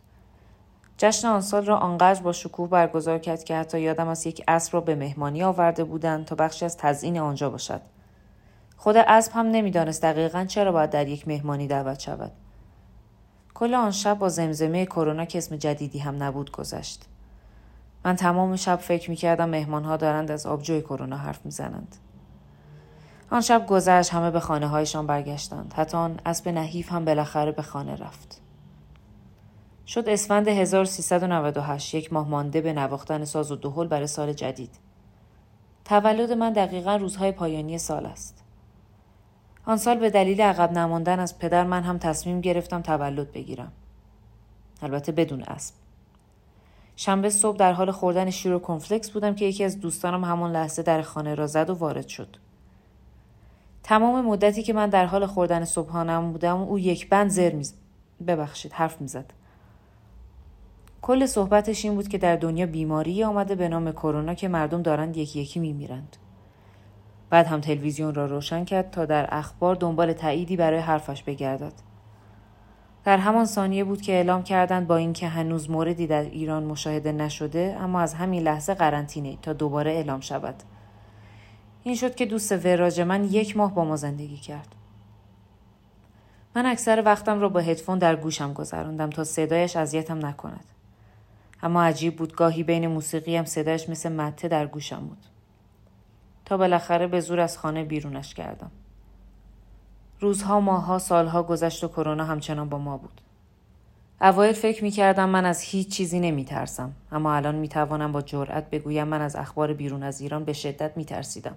جشن 0.97 1.27
آن 1.27 1.41
سال 1.41 1.65
را 1.65 1.77
آنقدر 1.77 2.21
با 2.21 2.31
شکوه 2.31 2.69
برگزار 2.69 3.19
کرد 3.19 3.43
که 3.43 3.55
حتی 3.55 3.81
یادم 3.81 4.07
از 4.07 4.27
یک 4.27 4.43
اسب 4.47 4.73
را 4.73 4.81
به 4.81 4.95
مهمانی 4.95 5.43
آورده 5.43 5.83
بودند 5.83 6.25
تا 6.25 6.35
بخشی 6.35 6.65
از 6.65 6.77
تزیین 6.77 7.19
آنجا 7.19 7.49
باشد. 7.49 7.81
خود 8.77 8.97
اسب 8.97 9.31
هم 9.35 9.45
نمی‌دانست 9.45 10.01
دقیقا 10.01 10.45
چرا 10.45 10.71
باید 10.71 10.89
در 10.89 11.07
یک 11.07 11.27
مهمانی 11.27 11.67
دعوت 11.67 11.99
شود. 11.99 12.31
کل 13.53 13.73
آن 13.73 13.91
شب 13.91 14.19
با 14.19 14.29
زمزمه 14.29 14.85
کرونا 14.85 15.25
که 15.25 15.37
اسم 15.37 15.55
جدیدی 15.55 15.99
هم 15.99 16.23
نبود 16.23 16.51
گذشت. 16.51 17.05
من 18.05 18.15
تمام 18.15 18.55
شب 18.55 18.75
فکر 18.75 19.09
می 19.09 19.15
کردم 19.15 19.49
مهمان 19.49 19.83
ها 19.83 19.97
دارند 19.97 20.31
از 20.31 20.45
آبجوی 20.45 20.81
کرونا 20.81 21.17
حرف 21.17 21.45
می‌زنند. 21.45 21.95
آن 23.31 23.41
شب 23.41 23.67
گذشت 23.67 24.13
همه 24.13 24.31
به 24.31 24.39
خانه 24.39 24.67
هایشان 24.67 25.07
برگشتند. 25.07 25.73
حتی 25.73 25.97
آن 25.97 26.19
اسب 26.25 26.49
نحیف 26.49 26.91
هم 26.91 27.05
بالاخره 27.05 27.51
به 27.51 27.61
خانه 27.61 27.95
رفت. 27.95 28.41
شد 29.87 30.09
اسفند 30.09 30.47
1398 30.47 31.95
یک 31.95 32.13
ماه 32.13 32.27
مانده 32.29 32.61
به 32.61 32.73
نواختن 32.73 33.25
ساز 33.25 33.51
و 33.51 33.55
دهل 33.55 33.87
برای 33.87 34.07
سال 34.07 34.33
جدید. 34.33 34.75
تولد 35.85 36.31
من 36.31 36.53
دقیقا 36.53 36.95
روزهای 36.95 37.31
پایانی 37.31 37.77
سال 37.77 38.05
است. 38.05 38.43
آن 39.65 39.77
سال 39.77 39.97
به 39.97 40.09
دلیل 40.09 40.41
عقب 40.41 40.71
نماندن 40.71 41.19
از 41.19 41.39
پدر 41.39 41.63
من 41.63 41.83
هم 41.83 41.97
تصمیم 41.97 42.41
گرفتم 42.41 42.81
تولد 42.81 43.31
بگیرم. 43.31 43.71
البته 44.81 45.11
بدون 45.11 45.43
اسب. 45.43 45.84
شنبه 46.95 47.29
صبح 47.29 47.57
در 47.57 47.73
حال 47.73 47.91
خوردن 47.91 48.29
شیر 48.29 48.53
و 48.53 48.59
کنفلکس 48.59 49.11
بودم 49.11 49.35
که 49.35 49.45
یکی 49.45 49.63
از 49.63 49.79
دوستانم 49.79 50.23
همون 50.23 50.51
لحظه 50.51 50.83
در 50.83 51.01
خانه 51.01 51.35
را 51.35 51.47
زد 51.47 51.69
و 51.69 51.73
وارد 51.73 52.07
شد. 52.07 52.37
تمام 53.83 54.25
مدتی 54.25 54.63
که 54.63 54.73
من 54.73 54.89
در 54.89 55.05
حال 55.05 55.25
خوردن 55.25 55.65
صبحانم 55.65 56.31
بودم 56.31 56.61
او 56.61 56.79
یک 56.79 57.09
بند 57.09 57.29
زر 57.29 57.51
میز 57.51 57.73
ببخشید 58.27 58.73
حرف 58.73 59.01
می‌زد. 59.01 59.33
کل 61.01 61.25
صحبتش 61.25 61.85
این 61.85 61.95
بود 61.95 62.07
که 62.07 62.17
در 62.17 62.35
دنیا 62.35 62.65
بیماری 62.65 63.23
آمده 63.23 63.55
به 63.55 63.69
نام 63.69 63.91
کرونا 63.91 64.33
که 64.33 64.47
مردم 64.47 64.81
دارند 64.81 65.17
یکی 65.17 65.39
یکی 65.39 65.59
میمیرند. 65.59 66.17
بعد 67.29 67.47
هم 67.47 67.61
تلویزیون 67.61 68.15
را 68.15 68.25
روشن 68.25 68.65
کرد 68.65 68.91
تا 68.91 69.05
در 69.05 69.27
اخبار 69.31 69.75
دنبال 69.75 70.13
تاییدی 70.13 70.57
برای 70.57 70.79
حرفش 70.79 71.23
بگردد. 71.23 71.73
در 73.05 73.17
همان 73.17 73.45
ثانیه 73.45 73.83
بود 73.83 74.01
که 74.01 74.13
اعلام 74.13 74.43
کردند 74.43 74.87
با 74.87 74.95
اینکه 74.95 75.27
هنوز 75.27 75.69
موردی 75.69 76.07
در 76.07 76.21
ایران 76.21 76.63
مشاهده 76.63 77.11
نشده 77.11 77.77
اما 77.79 77.99
از 77.99 78.13
همین 78.13 78.43
لحظه 78.43 78.73
قرنطینه 78.73 79.37
تا 79.41 79.53
دوباره 79.53 79.91
اعلام 79.91 80.19
شود. 80.19 80.55
این 81.83 81.95
شد 81.95 82.15
که 82.15 82.25
دوست 82.25 82.65
وراج 82.65 83.01
من 83.01 83.23
یک 83.23 83.57
ماه 83.57 83.75
با 83.75 83.85
ما 83.85 83.95
زندگی 83.95 84.37
کرد. 84.37 84.75
من 86.55 86.65
اکثر 86.65 87.01
وقتم 87.05 87.39
را 87.39 87.49
با 87.49 87.59
هدفون 87.59 87.97
در 87.97 88.15
گوشم 88.15 88.53
گذراندم 88.53 89.09
تا 89.09 89.23
صدایش 89.23 89.75
اذیتم 89.75 90.25
نکند. 90.25 90.65
اما 91.63 91.83
عجیب 91.83 92.15
بود 92.15 92.35
گاهی 92.35 92.63
بین 92.63 92.87
موسیقی 92.87 93.35
هم 93.35 93.45
صدایش 93.45 93.89
مثل 93.89 94.11
مته 94.11 94.47
در 94.47 94.67
گوشم 94.67 94.99
بود. 94.99 95.25
تا 96.45 96.57
بالاخره 96.57 97.07
به 97.07 97.19
زور 97.19 97.39
از 97.39 97.57
خانه 97.57 97.83
بیرونش 97.83 98.33
کردم. 98.33 98.71
روزها، 100.25 100.59
ماهها، 100.59 100.99
سالها 100.99 101.43
گذشت 101.43 101.83
و 101.83 101.87
کرونا 101.87 102.25
همچنان 102.25 102.69
با 102.69 102.77
ما 102.77 102.97
بود. 102.97 103.21
اوایل 104.21 104.53
فکر 104.53 104.83
می 104.83 104.91
کردم 104.91 105.29
من 105.29 105.45
از 105.45 105.61
هیچ 105.61 105.89
چیزی 105.89 106.19
نمی 106.19 106.45
ترسم. 106.45 106.91
اما 107.11 107.35
الان 107.35 107.55
می 107.55 107.67
توانم 107.67 108.11
با 108.11 108.21
جرأت 108.21 108.69
بگویم 108.69 109.07
من 109.07 109.21
از 109.21 109.35
اخبار 109.35 109.73
بیرون 109.73 110.03
از 110.03 110.21
ایران 110.21 110.43
به 110.43 110.53
شدت 110.53 110.97
می 110.97 111.05
ترسیدم. 111.05 111.55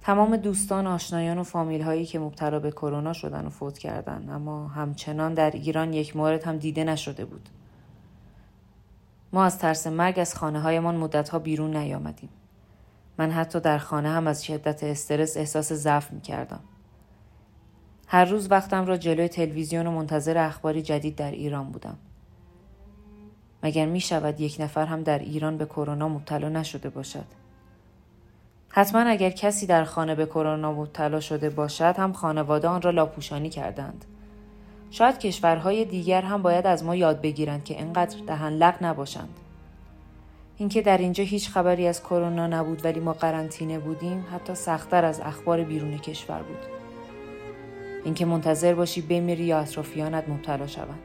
تمام 0.00 0.36
دوستان، 0.36 0.86
آشنایان 0.86 1.38
و 1.38 1.42
فامیل 1.42 1.82
هایی 1.82 2.06
که 2.06 2.18
مبتلا 2.18 2.58
به 2.58 2.70
کرونا 2.70 3.12
شدن 3.12 3.46
و 3.46 3.50
فوت 3.50 3.78
کردن 3.78 4.30
اما 4.30 4.68
همچنان 4.68 5.34
در 5.34 5.50
ایران 5.50 5.92
یک 5.92 6.16
مورد 6.16 6.44
هم 6.44 6.56
دیده 6.56 6.84
نشده 6.84 7.24
بود. 7.24 7.48
ما 9.32 9.44
از 9.44 9.58
ترس 9.58 9.86
مرگ 9.86 10.18
از 10.18 10.34
خانه 10.34 10.60
هایمان 10.60 10.96
مدت 10.96 11.28
ها 11.28 11.38
بیرون 11.38 11.76
نیامدیم. 11.76 12.28
من 13.18 13.30
حتی 13.30 13.60
در 13.60 13.78
خانه 13.78 14.08
هم 14.08 14.26
از 14.26 14.44
شدت 14.44 14.84
استرس 14.84 15.36
احساس 15.36 15.72
ضعف 15.72 16.12
می 16.12 16.20
کردم. 16.20 16.60
هر 18.06 18.24
روز 18.24 18.50
وقتم 18.50 18.86
را 18.86 18.96
جلوی 18.96 19.28
تلویزیون 19.28 19.86
و 19.86 19.90
منتظر 19.90 20.38
اخباری 20.38 20.82
جدید 20.82 21.16
در 21.16 21.30
ایران 21.30 21.70
بودم. 21.70 21.96
مگر 23.62 23.86
می 23.86 24.00
شود 24.00 24.40
یک 24.40 24.56
نفر 24.60 24.86
هم 24.86 25.02
در 25.02 25.18
ایران 25.18 25.56
به 25.56 25.66
کرونا 25.66 26.08
مبتلا 26.08 26.48
نشده 26.48 26.90
باشد؟ 26.90 27.24
حتما 28.68 29.00
اگر 29.00 29.30
کسی 29.30 29.66
در 29.66 29.84
خانه 29.84 30.14
به 30.14 30.26
کرونا 30.26 30.72
مبتلا 30.72 31.20
شده 31.20 31.50
باشد 31.50 31.94
هم 31.98 32.12
خانواده 32.12 32.68
آن 32.68 32.82
را 32.82 32.90
لاپوشانی 32.90 33.50
کردند. 33.50 34.04
شاید 34.90 35.18
کشورهای 35.18 35.84
دیگر 35.84 36.22
هم 36.22 36.42
باید 36.42 36.66
از 36.66 36.84
ما 36.84 36.96
یاد 36.96 37.20
بگیرند 37.20 37.64
که 37.64 37.74
اینقدر 37.74 38.18
دهن 38.26 38.52
لق 38.52 38.74
نباشند. 38.80 39.40
اینکه 40.56 40.82
در 40.82 40.98
اینجا 40.98 41.24
هیچ 41.24 41.48
خبری 41.48 41.86
از 41.86 42.02
کرونا 42.02 42.46
نبود 42.46 42.84
ولی 42.84 43.00
ما 43.00 43.12
قرنطینه 43.12 43.78
بودیم 43.78 44.26
حتی 44.32 44.54
سختتر 44.54 45.04
از 45.04 45.20
اخبار 45.20 45.64
بیرون 45.64 45.98
کشور 45.98 46.42
بود. 46.42 46.66
اینکه 48.04 48.24
منتظر 48.24 48.74
باشی 48.74 49.00
بمیری 49.00 49.44
یا 49.44 49.58
اطرافیانت 49.58 50.28
مبتلا 50.28 50.66
شوند. 50.66 51.02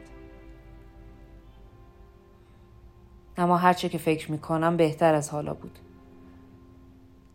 اما 3.36 3.56
هرچه 3.56 3.88
که 3.88 3.98
فکر 3.98 4.30
می‌کنم 4.30 4.76
بهتر 4.76 5.14
از 5.14 5.30
حالا 5.30 5.54
بود. 5.54 5.78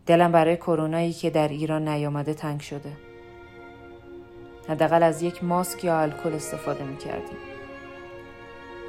دلم 0.06 0.32
برای 0.32 0.56
کرونایی 0.56 1.12
که 1.12 1.30
در 1.30 1.48
ایران 1.48 1.88
نیامده 1.88 2.34
تنگ 2.34 2.60
شده. 2.60 2.92
حداقل 4.68 5.02
از 5.02 5.22
یک 5.22 5.44
ماسک 5.44 5.84
یا 5.84 6.00
الکل 6.00 6.32
استفاده 6.32 6.84
می‌کردیم. 6.84 7.36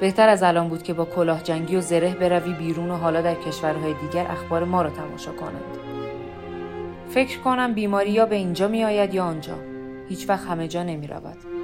بهتر 0.00 0.28
از 0.28 0.42
الان 0.42 0.68
بود 0.68 0.82
که 0.82 0.92
با 0.94 1.04
کلاه 1.04 1.42
جنگی 1.42 1.76
و 1.76 1.80
زره 1.80 2.14
بروی 2.14 2.52
بیرون 2.52 2.90
و 2.90 2.96
حالا 2.96 3.22
در 3.22 3.34
کشورهای 3.34 3.94
دیگر 3.94 4.26
اخبار 4.26 4.64
ما 4.64 4.82
را 4.82 4.90
تماشا 4.90 5.32
کنند. 5.32 5.78
فکر 7.08 7.38
کنم 7.38 7.74
بیماری 7.74 8.10
یا 8.10 8.26
به 8.26 8.36
اینجا 8.36 8.68
می 8.68 8.84
آید 8.84 9.14
یا 9.14 9.24
آنجا. 9.24 9.54
هیچ 10.08 10.28
وقت 10.28 10.46
همه 10.46 10.68
جا 10.68 10.82
نمی 10.82 11.06
رود. 11.06 11.57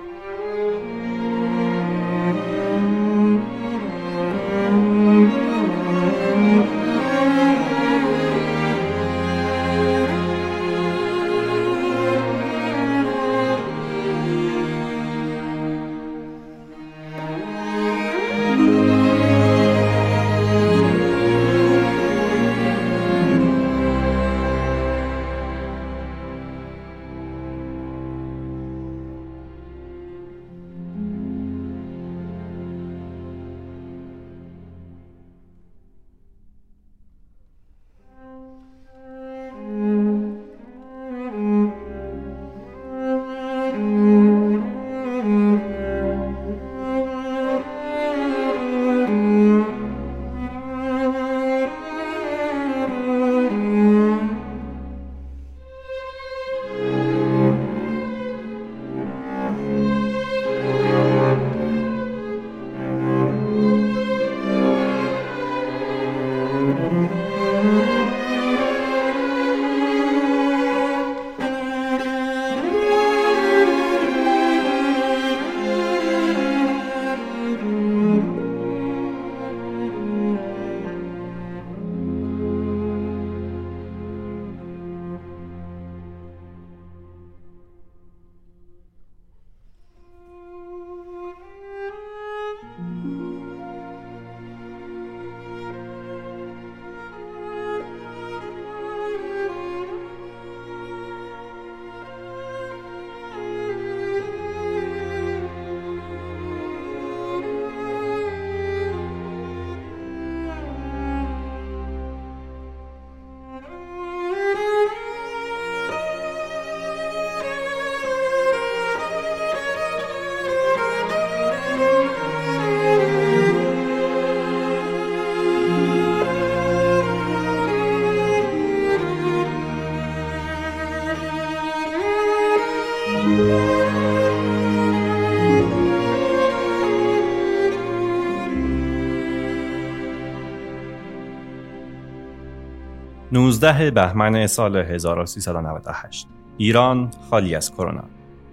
19 143.45 143.91
بهمن 143.91 144.47
سال 144.47 144.77
1398 144.77 146.29
ایران 146.57 147.11
خالی 147.31 147.55
از 147.55 147.73
کرونا 147.73 148.05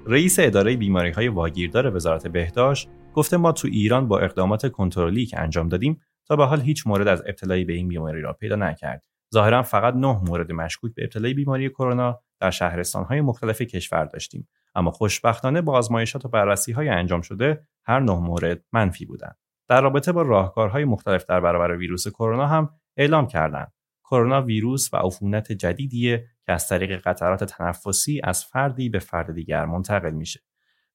رئیس 0.06 0.40
اداره 0.40 0.78
بیماری 0.78 1.12
های 1.12 1.28
واگیردار 1.28 1.96
وزارت 1.96 2.28
بهداشت 2.28 2.90
گفته 3.14 3.38
ما 3.38 3.52
تو 3.52 3.68
ایران 3.68 4.08
با 4.08 4.20
اقدامات 4.20 4.72
کنترلی 4.72 5.26
که 5.26 5.40
انجام 5.40 5.70
دادیم 5.70 6.02
تا 6.28 6.36
به 6.36 6.46
حال 6.46 6.62
هیچ 6.62 6.88
مورد 6.88 7.08
از 7.08 7.24
ابتلای 7.26 7.66
به 7.66 7.74
این 7.74 7.88
بیماری 7.88 8.22
را 8.22 8.34
پیدا 8.34 8.56
نکرد. 8.56 9.04
ظاهرا 9.34 9.64
فقط 9.64 9.94
نه 9.94 10.20
مورد 10.28 10.52
مشکوک 10.52 10.94
به 10.96 11.04
ابتلای 11.04 11.34
بیماری 11.34 11.70
کرونا 11.70 12.20
در 12.40 12.52
شهرستان 12.52 13.04
های 13.04 13.22
مختلف 13.22 13.62
کشور 13.62 14.06
داشتیم 14.06 14.48
اما 14.76 14.92
خوشبختانه 14.92 15.62
با 15.62 15.74
آزمایشات 15.74 16.26
و 16.26 16.30
بررسی 16.30 16.72
های 16.72 16.90
انجام 16.90 17.22
شده 17.22 17.68
هر 17.86 18.00
نه 18.00 18.20
مورد 18.20 18.64
منفی 18.74 19.06
بودند. 19.06 19.38
در 19.70 19.82
رابطه 19.82 20.12
با 20.12 20.22
راهکارهای 20.22 20.86
مختلف 20.86 21.26
در 21.26 21.40
برابر 21.40 21.78
ویروس 21.78 22.08
کرونا 22.08 22.48
هم 22.48 22.70
اعلام 22.98 23.28
کردند 23.28 23.74
کرونا 24.12 24.42
ویروس 24.42 24.94
و 24.94 24.98
عفونت 24.98 25.52
جدیدیه 25.52 26.28
که 26.46 26.52
از 26.52 26.68
طریق 26.68 27.02
قطرات 27.02 27.44
تنفسی 27.44 28.22
از 28.24 28.46
فردی 28.46 28.90
به 28.90 29.00
فرد 29.00 29.34
دیگر 29.34 29.66
منتقل 29.66 30.12
میشه. 30.12 30.40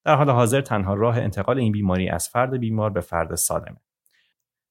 در 0.03 0.15
حال 0.15 0.29
حاضر 0.29 0.61
تنها 0.61 0.93
راه 0.93 1.17
انتقال 1.17 1.59
این 1.59 1.71
بیماری 1.71 2.09
از 2.09 2.29
فرد 2.29 2.57
بیمار 2.57 2.89
به 2.89 3.01
فرد 3.01 3.35
سالمه. 3.35 3.81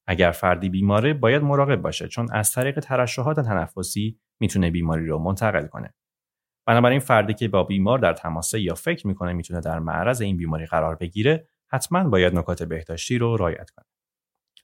اگر 0.07 0.31
فردی 0.31 0.69
بیماره 0.69 1.13
باید 1.13 1.43
مراقب 1.43 1.81
باشه 1.81 2.07
چون 2.07 2.27
از 2.31 2.51
طریق 2.51 2.79
ترشحات 2.79 3.39
تنفسی 3.39 4.19
می‌تونه 4.39 4.71
بیماری 4.71 5.07
رو 5.07 5.19
منتقل 5.19 5.67
کنه. 5.67 5.93
بنابراین 6.65 6.99
فردی 6.99 7.33
که 7.33 7.47
با 7.47 7.63
بیمار 7.63 7.99
در 7.99 8.13
تماسه 8.13 8.61
یا 8.61 8.73
فکر 8.73 9.07
می‌کنه 9.07 9.33
می‌تونه 9.33 9.59
در 9.59 9.79
معرض 9.79 10.21
این 10.21 10.37
بیماری 10.37 10.65
قرار 10.65 10.95
بگیره 10.95 11.47
حتما 11.71 12.09
باید 12.09 12.35
نکات 12.35 12.63
بهداشتی 12.63 13.17
رو 13.17 13.37
رعایت 13.37 13.69
کنه. 13.69 13.85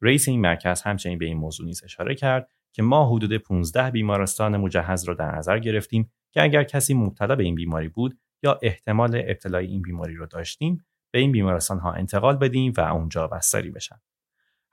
رئیس 0.01 0.27
این 0.27 0.41
مرکز 0.41 0.81
همچنین 0.81 1.17
به 1.17 1.25
این 1.25 1.37
موضوع 1.37 1.65
نیز 1.65 1.83
اشاره 1.83 2.15
کرد 2.15 2.51
که 2.73 2.83
ما 2.83 3.15
حدود 3.15 3.37
15 3.37 3.91
بیمارستان 3.91 4.57
مجهز 4.57 5.03
را 5.03 5.13
در 5.13 5.35
نظر 5.35 5.59
گرفتیم 5.59 6.11
که 6.31 6.43
اگر 6.43 6.63
کسی 6.63 6.93
مبتلا 6.93 7.35
به 7.35 7.43
این 7.43 7.55
بیماری 7.55 7.87
بود 7.87 8.19
یا 8.43 8.59
احتمال 8.61 9.15
ابتلای 9.15 9.65
این 9.67 9.81
بیماری 9.81 10.15
رو 10.15 10.25
داشتیم 10.25 10.85
به 11.13 11.19
این 11.19 11.31
بیمارستان 11.31 11.79
ها 11.79 11.91
انتقال 11.91 12.37
بدیم 12.37 12.73
و 12.77 12.81
اونجا 12.81 13.27
بستری 13.27 13.71
بشن. 13.71 13.95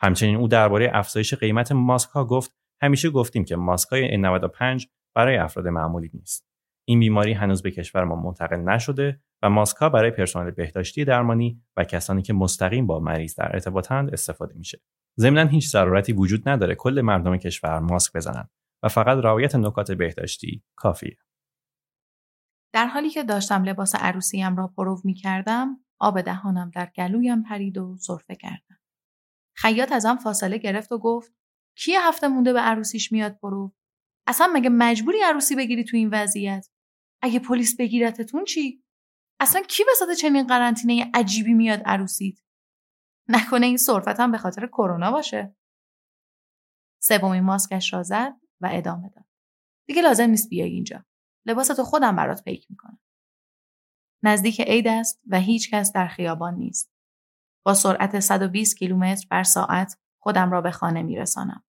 همچنین 0.01 0.37
او 0.37 0.49
درباره 0.49 0.91
افزایش 0.93 1.35
قیمت 1.35 1.73
ماسک 1.73 2.11
ها 2.11 2.25
گفت 2.25 2.55
همیشه 2.83 3.11
گفتیم 3.11 3.45
که 3.45 3.57
ماسک 3.57 3.89
های 3.89 4.23
N95 4.23 4.87
برای 5.15 5.37
افراد 5.37 5.69
معمولی 5.69 6.11
نیست. 6.15 6.47
این 6.85 7.01
بیماری 7.01 7.33
هنوز 7.33 7.63
به 7.63 7.71
کشور 7.71 8.05
ما 8.05 8.17
منتقل 8.17 8.57
نشده 8.57 9.21
و 9.43 9.51
ماسک 9.51 9.77
ها 9.77 9.89
برای 9.89 10.11
پرسنل 10.11 10.51
بهداشتی 10.51 11.05
درمانی 11.05 11.63
و 11.77 11.85
کسانی 11.85 12.23
که 12.23 12.33
مستقیم 12.33 12.87
با 12.87 13.01
مریض 13.01 13.35
در 13.35 13.53
ارتباطند 13.53 14.13
استفاده 14.13 14.55
میشه. 14.55 14.81
ضمنا 15.19 15.45
هیچ 15.45 15.71
ضرورتی 15.71 16.13
وجود 16.13 16.49
نداره 16.49 16.75
کل 16.75 17.01
مردم 17.01 17.37
کشور 17.37 17.79
ماسک 17.79 18.13
بزنن 18.13 18.49
و 18.83 18.89
فقط 18.89 19.25
رعایت 19.25 19.55
نکات 19.55 19.93
بهداشتی 19.93 20.63
کافیه. 20.77 21.17
در 22.73 22.87
حالی 22.87 23.11
که 23.11 23.23
داشتم 23.23 23.65
لباس 23.65 23.95
عروسیم 23.95 24.57
را 24.57 24.67
پرو 24.67 25.01
می 25.05 25.15
کردم، 25.15 25.85
آب 25.99 26.21
دهانم 26.21 26.71
در 26.75 26.91
گلویم 26.97 27.43
پرید 27.43 27.79
و 27.79 27.97
سرفه 27.97 28.35
کردم. 28.35 28.81
خیاط 29.57 29.93
ازم 29.93 30.17
فاصله 30.17 30.59
گرفت 30.59 30.93
و 30.93 30.99
گفت 30.99 31.33
کی 31.77 31.93
هفته 31.95 32.29
مونده 32.29 32.53
به 32.53 32.61
عروسیش 32.61 33.13
میاد 33.13 33.39
پرو؟ 33.39 33.75
اصلا 34.27 34.51
مگه 34.55 34.71
مجبوری 34.71 35.19
عروسی 35.25 35.57
بگیری 35.57 35.85
تو 35.85 35.97
این 35.97 36.11
وضعیت؟ 36.13 36.69
اگه 37.23 37.39
پلیس 37.39 37.77
بگیرتتون 37.77 38.45
چی؟ 38.45 38.85
اصلا 39.41 39.63
کی 39.63 39.83
وسط 39.93 40.21
چنین 40.21 40.47
قرنطینه 40.47 41.11
عجیبی 41.15 41.55
میاد 41.55 41.83
عروسیت؟ 41.85 42.39
نکنه 43.31 43.67
این 43.67 43.79
هم 44.19 44.33
به 44.33 44.39
خاطر 44.39 44.67
کرونا 44.67 45.11
باشه. 45.11 45.57
سومین 47.03 47.43
ماسکش 47.43 47.93
را 47.93 48.03
زد 48.03 48.33
و 48.61 48.69
ادامه 48.73 49.09
داد. 49.09 49.25
دیگه 49.89 50.03
لازم 50.03 50.31
نیست 50.31 50.49
بیای 50.49 50.71
اینجا. 50.71 51.05
لباستو 51.47 51.85
خودم 51.85 52.17
برات 52.17 52.45
پیک 52.45 52.71
می‌کنم. 52.71 53.01
نزدیک 54.23 54.61
عید 54.61 54.89
است 54.89 55.21
و 55.27 55.41
هیچ 55.41 55.71
کس 55.71 55.93
در 55.93 56.07
خیابان 56.07 56.55
نیست. 56.55 56.93
با 57.67 57.75
سرعت 57.75 58.21
120 58.21 58.77
کیلومتر 58.77 59.27
بر 59.31 59.43
ساعت 59.43 59.99
خودم 60.23 60.51
را 60.51 60.61
به 60.61 60.71
خانه 60.71 61.03
میرسانم. 61.03 61.65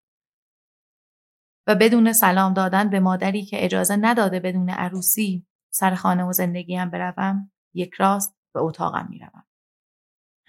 و 1.68 1.76
بدون 1.76 2.14
سلام 2.14 2.54
دادن 2.54 2.90
به 2.90 3.00
مادری 3.00 3.46
که 3.46 3.66
اجازه 3.66 3.96
نداده 3.96 4.40
بدون 4.40 4.70
عروسی 4.70 5.48
سر 5.74 5.96
خانه 5.96 6.24
و 6.24 6.32
زندگیم 6.32 6.90
بروم 6.90 7.52
یک 7.74 7.94
راست 7.94 8.36
به 8.54 8.60
اتاقم 8.60 9.08
می‌روم. 9.10 9.46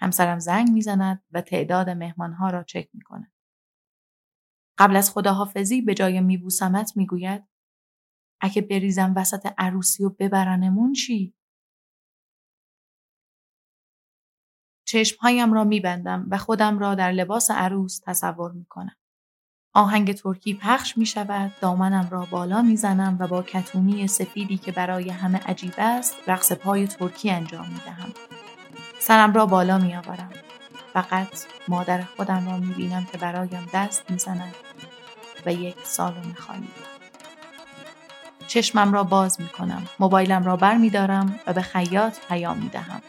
همسرم 0.03 0.39
زنگ 0.39 0.69
می‌زند 0.69 1.23
و 1.31 1.41
تعداد 1.41 1.89
مهمانها 1.89 2.49
را 2.49 2.63
چک 2.63 2.89
می‌کند. 2.93 3.31
قبل 4.77 4.95
از 4.95 5.11
خداحافظی 5.11 5.81
به 5.81 5.93
جای 5.93 6.21
میبوسمت 6.21 6.97
می‌گوید 6.97 7.43
اگه 8.41 8.61
بریزم 8.61 9.13
وسط 9.15 9.53
عروسی 9.57 10.03
و 10.03 10.09
ببرنمون 10.09 10.93
چی؟ 10.93 11.35
چشمهایم 14.87 15.53
را 15.53 15.63
میبندم 15.63 16.27
و 16.29 16.37
خودم 16.37 16.79
را 16.79 16.95
در 16.95 17.11
لباس 17.11 17.51
عروس 17.51 17.99
تصور 17.99 18.51
می‌کنم. 18.51 18.95
آهنگ 19.75 20.13
ترکی 20.13 20.53
پخش 20.53 20.97
می 20.97 21.05
شود، 21.05 21.51
دامنم 21.61 22.09
را 22.11 22.27
بالا 22.31 22.61
می 22.61 22.77
زنم 22.77 23.17
و 23.19 23.27
با 23.27 23.43
کتونی 23.43 24.07
سفیدی 24.07 24.57
که 24.57 24.71
برای 24.71 25.09
همه 25.09 25.37
عجیب 25.37 25.73
است، 25.77 26.15
رقص 26.27 26.51
پای 26.51 26.87
ترکی 26.87 27.31
انجام 27.31 27.69
می 27.69 27.79
دهم. 27.85 28.42
سرم 29.07 29.33
را 29.33 29.45
بالا 29.45 29.77
می 29.77 29.95
آورم. 29.95 30.29
فقط 30.93 31.45
مادر 31.67 32.01
خودم 32.01 32.49
را 32.49 32.57
می 32.57 32.73
بینم 32.73 33.05
که 33.11 33.17
برایم 33.17 33.69
دست 33.73 34.11
می 34.11 34.17
زند 34.17 34.55
و 35.45 35.53
یک 35.53 35.75
سالن 35.83 36.33
خالی. 36.33 36.67
چشمم 38.47 38.93
را 38.93 39.03
باز 39.03 39.41
می 39.41 39.47
کنم. 39.47 39.87
موبایلم 39.99 40.43
را 40.43 40.55
بر 40.55 40.77
می 40.77 40.89
دارم 40.89 41.39
و 41.47 41.53
به 41.53 41.61
خیاط 41.61 42.19
پیام 42.27 42.57
می 42.57 42.69
دهم. 42.69 43.01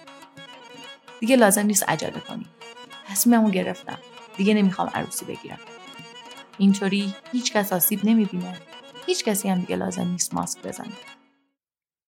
دیگه 1.21 1.37
لازم 1.37 1.67
نیست 1.67 1.89
عجله 1.89 2.21
کنی. 2.21 2.47
تصمیممو 3.07 3.51
گرفتم. 3.51 3.99
دیگه 4.37 4.55
نمی‌خوام 4.55 4.91
عروسی 4.95 5.25
بگیرم. 5.25 5.61
اینطوری 6.59 7.15
هیچ 7.33 7.53
کس 7.53 7.73
آسیب 7.73 8.01
نمی‌بینه. 8.05 8.59
هیچ 9.07 9.25
کسی 9.25 9.49
هم 9.49 9.61
دیگه 9.61 9.77
لازم 9.77 10.09
نیست 10.09 10.35
ماسک 10.35 10.63
بزنه. 10.63 10.93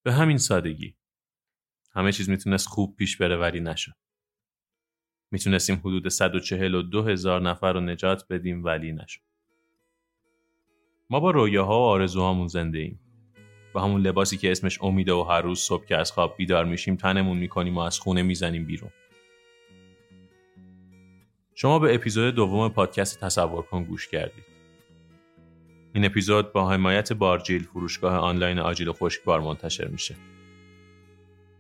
به 0.05 0.13
همین 0.13 0.39
سادگی. 0.39 0.97
همه 1.97 2.13
چیز 2.13 2.31
می‌تونست 2.31 2.69
خوب 2.69 2.97
پیش 2.97 3.17
بره 3.17 3.37
ولی 3.37 3.61
نشد. 3.61 3.93
می‌تونستیم 5.31 5.77
حدود 5.77 6.09
142 6.09 7.03
هزار 7.03 7.43
نفر 7.43 7.73
رو 7.73 7.81
نجات 7.81 8.27
بدیم 8.31 8.65
ولی 8.65 8.93
نشد. 8.93 9.21
ما 11.11 11.21
با 11.21 11.31
رویاها 11.31 11.79
و 11.79 11.83
آرزوهامون 11.83 12.47
زنده 12.47 12.79
ایم. 12.79 13.01
با 13.73 13.83
همون 13.83 14.01
لباسی 14.01 14.37
که 14.37 14.51
اسمش 14.51 14.83
امیده 14.83 15.13
و 15.13 15.23
هر 15.23 15.41
روز 15.41 15.59
صبح 15.59 15.87
که 15.87 15.97
از 15.97 16.13
خواب 16.13 16.37
بیدار 16.37 16.65
میشیم 16.65 16.97
تنمون 16.97 17.37
می‌کنیم 17.37 17.77
و 17.77 17.81
از 17.81 17.99
خونه 17.99 18.23
می‌زنیم 18.23 18.65
بیرون. 18.65 18.91
شما 21.55 21.79
به 21.79 21.95
اپیزود 21.95 22.35
دوم 22.35 22.69
پادکست 22.69 23.21
تصور 23.21 23.63
کن 23.63 23.85
گوش 23.85 24.09
کردید. 24.09 24.45
این 25.95 26.05
اپیزود 26.05 26.53
با 26.53 26.71
حمایت 26.71 27.13
بارجیل 27.13 27.63
فروشگاه 27.63 28.17
آنلاین 28.17 28.59
آجیل 28.59 28.89
و 28.89 28.93
خشکبار 28.93 29.41
منتشر 29.41 29.89
میشه. 29.89 30.17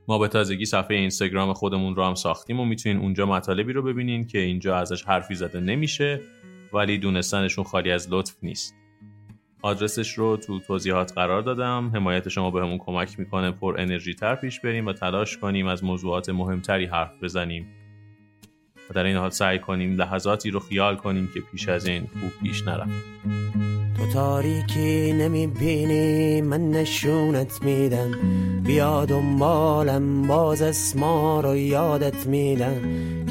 ما 0.09 0.19
به 0.19 0.29
تازگی 0.29 0.65
صفحه 0.65 0.97
اینستاگرام 0.97 1.53
خودمون 1.53 1.97
رو 1.97 2.05
هم 2.05 2.15
ساختیم 2.15 2.61
و 2.61 2.65
می‌تونین 2.65 2.99
اونجا 2.99 3.27
مطالبی 3.27 3.73
رو 3.73 3.83
ببینین 3.83 4.27
که 4.27 4.39
اینجا 4.39 4.77
ازش 4.77 5.03
حرفی 5.03 5.35
زده 5.35 5.61
نمیشه 5.61 6.21
ولی 6.73 6.99
دونستنشون 6.99 7.65
خالی 7.65 7.91
از 7.91 8.09
لطف 8.11 8.35
نیست. 8.43 8.75
آدرسش 9.63 10.13
رو 10.13 10.37
تو 10.37 10.61
توضیحات 10.61 11.13
قرار 11.13 11.43
دادم. 11.43 11.91
حمایت 11.95 12.29
شما 12.29 12.51
به 12.51 12.79
کمک 12.79 13.19
می‌کنه 13.19 13.51
پر 13.51 13.81
انرژی 13.81 14.15
تر 14.15 14.35
پیش 14.35 14.61
بریم 14.61 14.87
و 14.87 14.93
تلاش 14.93 15.39
کنیم 15.39 15.67
از 15.67 15.85
موضوعات 15.85 16.29
مهمتری 16.29 16.87
حرف 16.87 17.23
بزنیم. 17.23 17.67
و 18.91 18.95
در 18.95 19.05
این 19.05 19.17
حال 19.17 19.31
سعی 19.31 19.59
کنیم 19.59 19.97
لحظاتی 19.97 20.51
رو 20.51 20.61
خیال 20.61 20.97
کنیم 20.97 21.31
که 21.35 21.41
پیش 21.41 21.69
از 21.69 21.87
این 21.87 22.07
خوب 22.07 22.33
پیش 22.43 22.63
نرفت 22.63 23.05
تو 23.97 24.07
تاریکی 24.13 25.13
نمی‌بینی 25.13 26.41
من 26.41 26.71
نشونت 26.71 27.63
میدم. 27.63 28.11
بیا 28.65 29.05
دنبالم 29.05 30.23
باز 30.23 30.63
اسما 30.63 31.41
رو 31.41 31.57
یادت 31.57 32.27
میدم 32.27 32.81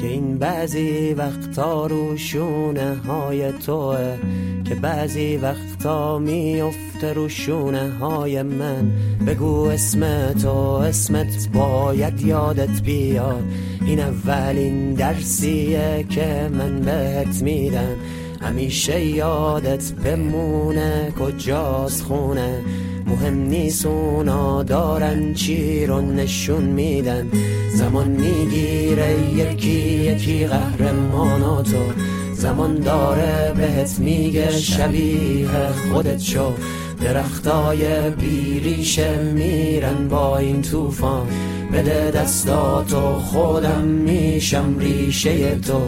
که 0.00 0.06
این 0.06 0.38
بعضی 0.38 1.14
وقتا 1.14 1.86
رو 1.86 2.16
شونه 2.16 2.94
های 2.94 3.52
توه 3.52 4.16
که 4.64 4.74
بعضی 4.74 5.36
وقتا 5.36 6.18
میفته 6.18 7.12
رو 7.12 7.28
شونه 7.28 7.90
های 7.90 8.42
من. 8.42 8.92
بگو 9.26 9.64
اسم 9.64 10.32
تو 10.42 10.58
اسمت 10.58 11.48
باید 11.54 12.20
یادت 12.20 12.82
بیاد. 12.82 13.44
این 13.86 14.00
اولین 14.00 14.94
درسیه 14.94 16.04
که 16.10 16.50
من 16.52 16.80
بهت 16.80 17.42
میدم. 17.42 17.96
همیشه 18.40 19.04
یادت 19.04 19.92
بمونه 19.92 21.12
کجاست 21.20 22.02
خونه؟ 22.02 22.62
مهم 23.06 23.34
نیست 23.34 23.86
اونا 23.86 24.62
دارن 24.62 25.34
چی 25.34 25.86
رو 25.86 26.00
نشون 26.00 26.62
میدن. 26.64 27.28
زمان 27.74 28.08
می‌گیره 28.08 29.16
یکی 29.34 29.70
یکی 29.70 30.46
قهرماناتو 30.46 31.92
زمان 32.32 32.74
داره 32.74 33.52
بهت 33.56 33.98
میگه 33.98 34.50
شبیه 34.50 35.48
خودت 35.92 36.20
شو. 36.20 36.52
درختای 37.00 38.10
بیریشه 38.10 39.16
میرن 39.22 40.08
با 40.08 40.38
این 40.38 40.62
طوفان. 40.62 41.26
بده 41.72 42.10
دستاتو 42.10 43.12
خودم 43.12 43.80
میشم 43.80 44.78
ریشه 44.78 45.58
تو. 45.58 45.80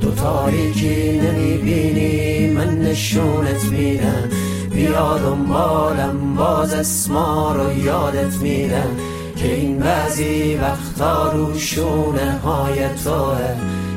تو 0.00 0.10
تاریکی 0.10 1.20
نمی‌بینی 1.20 2.50
من 2.50 2.78
نشونت 2.78 3.64
میدم. 3.64 4.28
بیا 4.74 5.18
دنبالم 5.18 6.34
باز 6.36 6.74
اسما 6.74 7.56
رو 7.56 7.84
یادت 7.84 8.36
میدم. 8.42 8.96
که 9.36 9.54
این 9.54 9.78
بعضی 9.78 10.54
وقتا 10.54 11.32
رو 11.32 11.58
شونه 11.58 12.38
های 12.44 12.88
توه. 13.04 13.54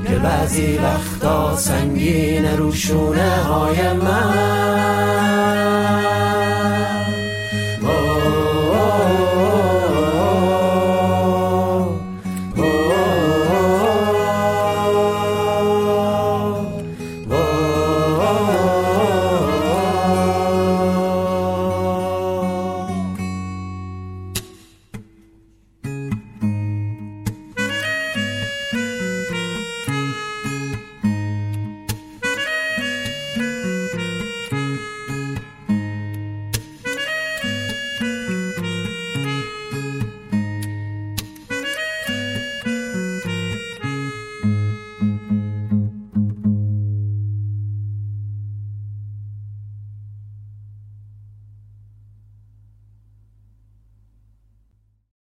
که 0.08 0.16
بعضی 0.16 0.78
وقتا 0.78 1.58
سنگین 1.58 2.46
رو 2.58 2.72
شونه 2.72 3.36
های 3.36 3.94
من. 3.94 5.43